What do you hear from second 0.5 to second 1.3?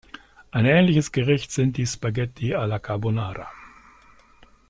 ähnliches